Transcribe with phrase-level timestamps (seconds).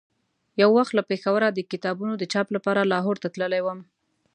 [0.61, 3.79] یو وخت له پېښوره د کتابونو د چاپ لپاره لاهور ته تللی وم.